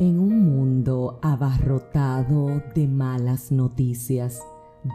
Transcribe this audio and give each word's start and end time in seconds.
En 0.00 0.20
un 0.20 0.48
mundo 0.48 1.18
abarrotado 1.22 2.62
de 2.72 2.86
malas 2.86 3.50
noticias, 3.50 4.40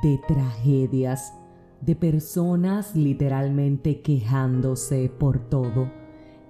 de 0.01 0.17
tragedias, 0.25 1.33
de 1.81 1.93
personas 1.93 2.95
literalmente 2.95 3.99
quejándose 3.99 5.09
por 5.09 5.39
todo, 5.49 5.91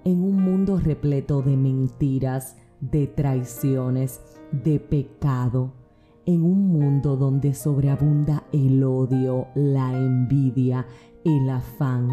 en 0.04 0.22
un 0.22 0.40
mundo 0.40 0.78
repleto 0.78 1.42
de 1.42 1.56
mentiras, 1.56 2.56
de 2.80 3.08
traiciones, 3.08 4.20
de 4.52 4.78
pecado, 4.78 5.72
en 6.24 6.44
un 6.44 6.68
mundo 6.68 7.16
donde 7.16 7.54
sobreabunda 7.54 8.44
el 8.52 8.84
odio, 8.84 9.48
la 9.56 9.98
envidia, 9.98 10.86
el 11.24 11.50
afán, 11.50 12.08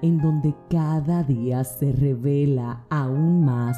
en 0.00 0.16
donde 0.16 0.54
cada 0.70 1.24
día 1.24 1.62
se 1.62 1.92
revela 1.92 2.86
aún 2.88 3.44
más 3.44 3.76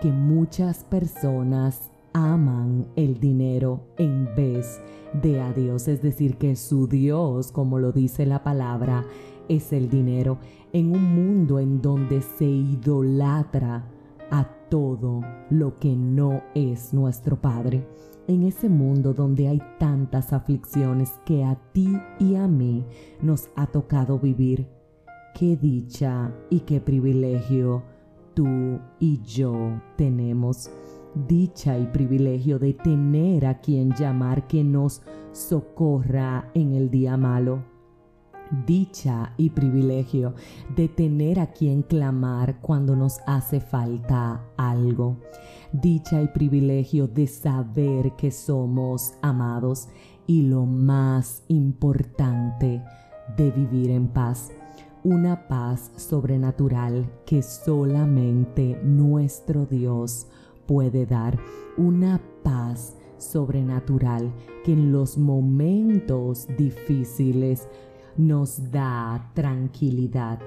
que 0.00 0.12
muchas 0.12 0.84
personas 0.84 1.90
aman 2.12 2.86
el 2.96 3.20
dinero 3.20 3.80
en 3.98 4.34
vez 4.34 4.80
de 5.22 5.40
a 5.40 5.52
Dios, 5.52 5.88
es 5.88 6.02
decir, 6.02 6.36
que 6.36 6.56
su 6.56 6.86
Dios, 6.86 7.52
como 7.52 7.78
lo 7.78 7.92
dice 7.92 8.26
la 8.26 8.42
palabra, 8.42 9.04
es 9.48 9.72
el 9.72 9.88
dinero, 9.88 10.38
en 10.72 10.92
un 10.92 11.14
mundo 11.14 11.58
en 11.58 11.80
donde 11.80 12.20
se 12.22 12.46
idolatra 12.46 13.84
a 14.30 14.44
todo 14.70 15.20
lo 15.50 15.78
que 15.78 15.94
no 15.94 16.42
es 16.54 16.92
nuestro 16.92 17.40
Padre, 17.40 17.86
en 18.28 18.42
ese 18.42 18.68
mundo 18.68 19.14
donde 19.14 19.48
hay 19.48 19.62
tantas 19.78 20.32
aflicciones 20.32 21.12
que 21.24 21.44
a 21.44 21.56
ti 21.72 21.96
y 22.18 22.34
a 22.34 22.48
mí 22.48 22.84
nos 23.22 23.48
ha 23.54 23.66
tocado 23.66 24.18
vivir. 24.18 24.68
Qué 25.34 25.56
dicha 25.56 26.32
y 26.50 26.60
qué 26.60 26.80
privilegio 26.80 27.82
tú 28.36 28.78
y 29.00 29.22
yo 29.22 29.80
tenemos 29.96 30.70
dicha 31.26 31.78
y 31.78 31.86
privilegio 31.86 32.58
de 32.58 32.74
tener 32.74 33.46
a 33.46 33.60
quien 33.60 33.94
llamar 33.94 34.46
que 34.46 34.62
nos 34.62 35.00
socorra 35.32 36.50
en 36.52 36.74
el 36.74 36.90
día 36.90 37.16
malo. 37.16 37.64
Dicha 38.66 39.32
y 39.38 39.50
privilegio 39.50 40.34
de 40.76 40.86
tener 40.88 41.40
a 41.40 41.46
quien 41.46 41.82
clamar 41.82 42.60
cuando 42.60 42.94
nos 42.94 43.20
hace 43.26 43.58
falta 43.58 44.44
algo. 44.58 45.16
Dicha 45.72 46.22
y 46.22 46.28
privilegio 46.28 47.08
de 47.08 47.26
saber 47.26 48.12
que 48.16 48.30
somos 48.30 49.14
amados 49.22 49.88
y 50.26 50.42
lo 50.42 50.66
más 50.66 51.42
importante, 51.48 52.82
de 53.36 53.50
vivir 53.50 53.90
en 53.90 54.08
paz 54.08 54.52
una 55.06 55.46
paz 55.46 55.92
sobrenatural 55.94 57.08
que 57.24 57.40
solamente 57.40 58.76
nuestro 58.82 59.64
Dios 59.64 60.26
puede 60.66 61.06
dar, 61.06 61.38
una 61.76 62.20
paz 62.42 62.96
sobrenatural 63.16 64.32
que 64.64 64.72
en 64.72 64.90
los 64.90 65.16
momentos 65.16 66.48
difíciles 66.58 67.68
nos 68.16 68.72
da 68.72 69.30
tranquilidad. 69.32 70.40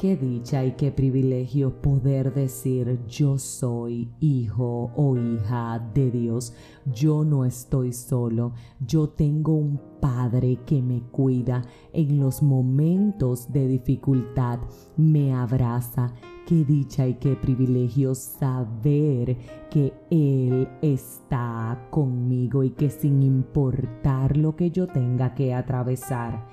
Qué 0.00 0.16
dicha 0.16 0.64
y 0.64 0.72
qué 0.76 0.92
privilegio 0.92 1.82
poder 1.82 2.32
decir 2.32 3.00
yo 3.06 3.36
soy 3.36 4.10
hijo 4.18 4.90
o 4.96 5.14
hija 5.14 5.78
de 5.92 6.10
Dios. 6.10 6.54
Yo 6.86 7.22
no 7.22 7.44
estoy 7.44 7.92
solo. 7.92 8.54
Yo 8.80 9.10
tengo 9.10 9.52
un 9.56 9.78
Padre 10.00 10.60
que 10.64 10.80
me 10.80 11.02
cuida 11.02 11.60
en 11.92 12.18
los 12.18 12.42
momentos 12.42 13.52
de 13.52 13.68
dificultad. 13.68 14.60
Me 14.96 15.34
abraza. 15.34 16.14
Qué 16.46 16.64
dicha 16.64 17.06
y 17.06 17.16
qué 17.16 17.36
privilegio 17.36 18.14
saber 18.14 19.36
que 19.70 19.92
Él 20.08 20.66
está 20.80 21.88
conmigo 21.90 22.64
y 22.64 22.70
que 22.70 22.88
sin 22.88 23.22
importar 23.22 24.38
lo 24.38 24.56
que 24.56 24.70
yo 24.70 24.86
tenga 24.86 25.34
que 25.34 25.52
atravesar, 25.52 26.46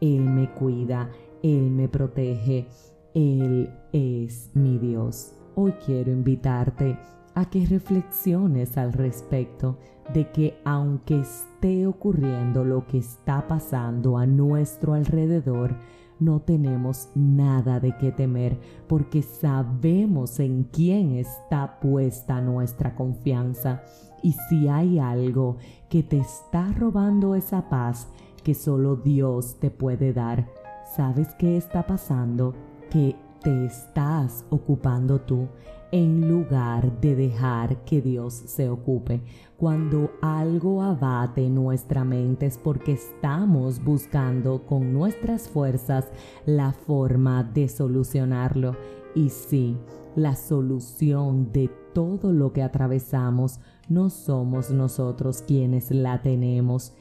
Él 0.00 0.22
me 0.22 0.50
cuida, 0.54 1.10
Él 1.42 1.70
me 1.70 1.86
protege 1.90 2.66
él 3.14 3.70
es 3.92 4.50
mi 4.54 4.76
Dios. 4.78 5.34
Hoy 5.54 5.72
quiero 5.86 6.10
invitarte 6.10 6.98
a 7.34 7.48
que 7.48 7.64
reflexiones 7.64 8.76
al 8.76 8.92
respecto 8.92 9.78
de 10.12 10.30
que 10.32 10.58
aunque 10.64 11.20
esté 11.20 11.86
ocurriendo 11.86 12.64
lo 12.64 12.86
que 12.86 12.98
está 12.98 13.46
pasando 13.46 14.18
a 14.18 14.26
nuestro 14.26 14.94
alrededor, 14.94 15.76
no 16.18 16.40
tenemos 16.40 17.08
nada 17.14 17.80
de 17.80 17.96
qué 17.96 18.12
temer 18.12 18.58
porque 18.88 19.22
sabemos 19.22 20.40
en 20.40 20.64
quién 20.64 21.12
está 21.12 21.78
puesta 21.80 22.40
nuestra 22.40 22.94
confianza. 22.94 23.82
Y 24.22 24.32
si 24.48 24.68
hay 24.68 24.98
algo 24.98 25.56
que 25.88 26.02
te 26.02 26.18
está 26.18 26.72
robando 26.72 27.34
esa 27.34 27.68
paz 27.68 28.08
que 28.42 28.54
solo 28.54 28.96
Dios 28.96 29.56
te 29.60 29.70
puede 29.70 30.12
dar, 30.12 30.48
¿sabes 30.96 31.28
qué 31.36 31.56
está 31.56 31.86
pasando? 31.86 32.54
Que 32.94 33.16
te 33.42 33.66
estás 33.66 34.44
ocupando 34.50 35.20
tú 35.20 35.48
en 35.90 36.28
lugar 36.28 37.00
de 37.00 37.16
dejar 37.16 37.84
que 37.84 38.00
Dios 38.00 38.34
se 38.34 38.68
ocupe. 38.68 39.20
Cuando 39.56 40.12
algo 40.22 40.80
abate 40.80 41.50
nuestra 41.50 42.04
mente 42.04 42.46
es 42.46 42.56
porque 42.56 42.92
estamos 42.92 43.82
buscando 43.82 44.64
con 44.64 44.92
nuestras 44.92 45.48
fuerzas 45.48 46.06
la 46.46 46.72
forma 46.72 47.42
de 47.42 47.68
solucionarlo. 47.68 48.76
Y 49.16 49.30
sí, 49.30 49.76
la 50.14 50.36
solución 50.36 51.50
de 51.52 51.68
todo 51.94 52.32
lo 52.32 52.52
que 52.52 52.62
atravesamos 52.62 53.58
no 53.88 54.08
somos 54.08 54.70
nosotros 54.70 55.42
quienes 55.42 55.90
la 55.90 56.22
tenemos 56.22 56.94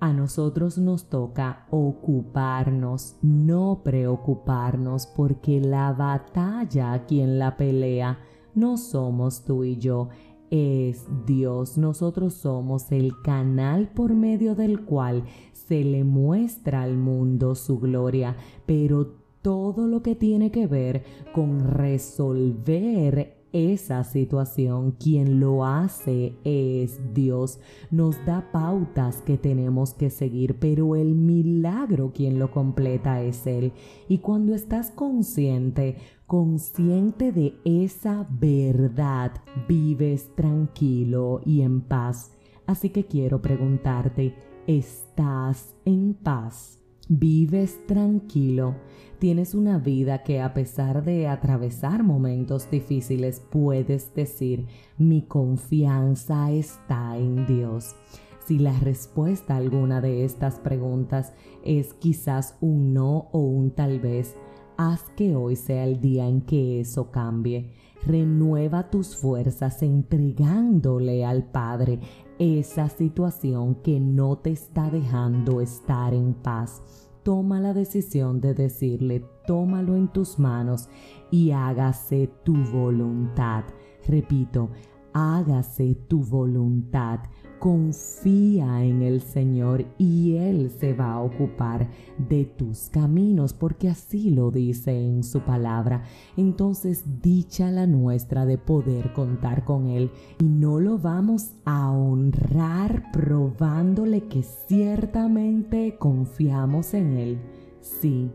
a 0.00 0.12
nosotros 0.12 0.78
nos 0.78 1.08
toca 1.08 1.66
ocuparnos, 1.70 3.16
no 3.22 3.80
preocuparnos, 3.82 5.06
porque 5.06 5.60
la 5.60 5.92
batalla 5.92 7.04
quien 7.06 7.38
la 7.38 7.56
pelea 7.56 8.18
no 8.54 8.76
somos 8.76 9.44
tú 9.44 9.64
y 9.64 9.76
yo, 9.76 10.08
es 10.50 11.04
Dios. 11.26 11.78
Nosotros 11.78 12.34
somos 12.34 12.90
el 12.92 13.12
canal 13.22 13.88
por 13.88 14.14
medio 14.14 14.54
del 14.54 14.84
cual 14.84 15.24
se 15.52 15.84
le 15.84 16.04
muestra 16.04 16.82
al 16.82 16.96
mundo 16.96 17.54
su 17.54 17.78
gloria, 17.78 18.36
pero 18.66 19.14
todo 19.42 19.86
lo 19.86 20.02
que 20.02 20.14
tiene 20.14 20.50
que 20.50 20.66
ver 20.66 21.04
con 21.32 21.60
resolver 21.60 23.37
esa 23.52 24.04
situación, 24.04 24.92
quien 24.92 25.40
lo 25.40 25.64
hace 25.64 26.34
es 26.44 27.00
Dios. 27.14 27.60
Nos 27.90 28.24
da 28.26 28.50
pautas 28.52 29.22
que 29.22 29.38
tenemos 29.38 29.94
que 29.94 30.10
seguir, 30.10 30.58
pero 30.58 30.96
el 30.96 31.14
milagro 31.14 32.12
quien 32.12 32.38
lo 32.38 32.50
completa 32.50 33.22
es 33.22 33.46
Él. 33.46 33.72
Y 34.08 34.18
cuando 34.18 34.54
estás 34.54 34.90
consciente, 34.90 35.96
consciente 36.26 37.32
de 37.32 37.54
esa 37.64 38.26
verdad, 38.30 39.32
vives 39.68 40.34
tranquilo 40.34 41.40
y 41.44 41.62
en 41.62 41.80
paz. 41.80 42.32
Así 42.66 42.90
que 42.90 43.06
quiero 43.06 43.40
preguntarte, 43.40 44.34
¿estás 44.66 45.74
en 45.84 46.14
paz? 46.14 46.78
Vives 47.10 47.86
tranquilo, 47.86 48.74
tienes 49.18 49.54
una 49.54 49.78
vida 49.78 50.22
que 50.24 50.42
a 50.42 50.52
pesar 50.52 51.02
de 51.02 51.26
atravesar 51.26 52.02
momentos 52.02 52.70
difíciles 52.70 53.40
puedes 53.40 54.14
decir, 54.14 54.66
mi 54.98 55.22
confianza 55.22 56.50
está 56.50 57.16
en 57.16 57.46
Dios. 57.46 57.96
Si 58.44 58.58
la 58.58 58.78
respuesta 58.80 59.54
a 59.54 59.56
alguna 59.56 60.02
de 60.02 60.26
estas 60.26 60.58
preguntas 60.58 61.32
es 61.64 61.94
quizás 61.94 62.58
un 62.60 62.92
no 62.92 63.30
o 63.32 63.38
un 63.38 63.70
tal 63.70 64.00
vez, 64.00 64.36
haz 64.76 65.04
que 65.16 65.34
hoy 65.34 65.56
sea 65.56 65.84
el 65.84 66.02
día 66.02 66.28
en 66.28 66.42
que 66.42 66.80
eso 66.80 67.10
cambie. 67.10 67.72
Renueva 68.06 68.90
tus 68.90 69.16
fuerzas 69.16 69.82
entregándole 69.82 71.24
al 71.24 71.44
Padre 71.44 72.00
esa 72.38 72.88
situación 72.88 73.76
que 73.82 73.98
no 73.98 74.38
te 74.38 74.50
está 74.50 74.90
dejando 74.90 75.60
estar 75.60 76.14
en 76.14 76.34
paz. 76.34 77.07
Toma 77.28 77.60
la 77.60 77.74
decisión 77.74 78.40
de 78.40 78.54
decirle, 78.54 79.22
tómalo 79.46 79.96
en 79.96 80.08
tus 80.08 80.38
manos 80.38 80.88
y 81.30 81.50
hágase 81.50 82.30
tu 82.42 82.56
voluntad. 82.72 83.64
Repito, 84.06 84.70
hágase 85.18 85.96
tu 86.08 86.22
voluntad. 86.22 87.20
Confía 87.58 88.84
en 88.84 89.02
el 89.02 89.20
Señor 89.20 89.84
y 89.98 90.36
Él 90.36 90.70
se 90.70 90.94
va 90.94 91.14
a 91.14 91.22
ocupar 91.22 91.90
de 92.28 92.44
tus 92.44 92.88
caminos 92.88 93.52
porque 93.52 93.88
así 93.88 94.30
lo 94.30 94.52
dice 94.52 94.92
en 94.92 95.24
su 95.24 95.40
palabra. 95.40 96.04
Entonces 96.36 97.20
dicha 97.20 97.72
la 97.72 97.88
nuestra 97.88 98.46
de 98.46 98.58
poder 98.58 99.12
contar 99.12 99.64
con 99.64 99.88
Él 99.88 100.12
y 100.38 100.44
no 100.44 100.78
lo 100.78 100.98
vamos 100.98 101.54
a 101.64 101.90
honrar 101.90 103.10
probándole 103.12 104.28
que 104.28 104.44
ciertamente 104.44 105.96
confiamos 105.98 106.94
en 106.94 107.16
Él. 107.16 107.38
Sí 107.80 108.30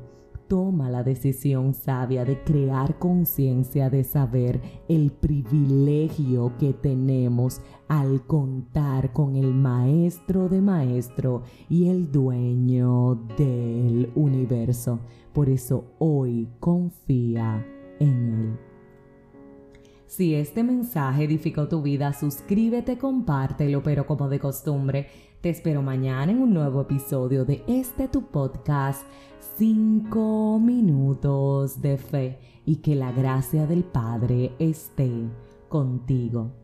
toma 0.48 0.90
la 0.90 1.04
decisión 1.04 1.74
sabia 1.74 2.26
de 2.26 2.44
crear 2.44 3.00
conciencia 3.00 3.90
de 3.90 4.04
saber 4.04 4.62
el 4.88 5.12
privilegio 5.12 6.54
que 6.60 6.74
tenemos 6.74 7.62
al 7.88 8.26
contar 8.26 9.14
con 9.14 9.36
el 9.36 9.54
maestro 9.54 10.50
de 10.50 10.62
maestro 10.62 11.44
y 11.70 11.90
el 11.90 12.12
dueño 12.12 13.16
del 13.38 14.12
universo. 14.16 15.00
Por 15.34 15.50
eso 15.50 15.86
hoy 16.00 16.48
confía 16.60 17.66
en 18.00 18.34
él. 18.34 18.74
Si 20.06 20.36
este 20.36 20.64
mensaje 20.64 21.24
edificó 21.24 21.68
tu 21.68 21.82
vida, 21.82 22.14
suscríbete, 22.14 23.00
compártelo, 23.00 23.82
pero 23.82 24.06
como 24.06 24.30
de 24.30 24.40
costumbre, 24.40 25.08
te 25.42 25.50
espero 25.50 25.82
mañana 25.82 26.32
en 26.32 26.40
un 26.40 26.54
nuevo 26.54 26.82
episodio 26.82 27.46
de 27.46 27.64
este 27.68 28.08
tu 28.08 28.22
podcast 28.28 29.02
5 29.56 30.60
minutos 30.60 31.80
de 31.80 31.98
fe 31.98 32.40
y 32.66 32.78
que 32.78 32.96
la 32.96 33.12
gracia 33.12 33.68
del 33.68 33.84
Padre 33.84 34.54
esté 34.58 35.12
contigo. 35.70 36.63